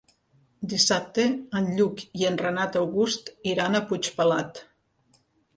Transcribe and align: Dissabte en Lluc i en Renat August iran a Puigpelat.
Dissabte 0.71 1.25
en 1.59 1.67
Lluc 1.75 2.01
i 2.21 2.27
en 2.31 2.41
Renat 2.45 2.79
August 2.81 3.29
iran 3.53 3.77
a 3.77 3.83
Puigpelat. 3.93 4.65